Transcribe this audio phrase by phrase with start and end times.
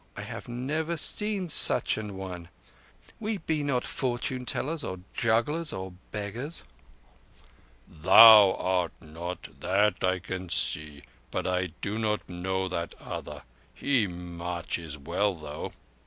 [0.17, 2.49] I have never seen such an one.
[3.19, 6.63] We be not fortune tellers, or jugglers, or beggars."
[7.87, 9.59] "Thou art not.
[9.59, 11.03] That I can see.
[11.29, 13.43] But I do not know that other.
[13.75, 15.71] He marches well, though."